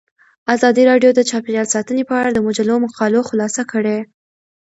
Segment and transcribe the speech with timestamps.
[0.55, 3.97] ازادي راډیو د چاپیریال ساتنه په اړه د مجلو مقالو خلاصه کړې.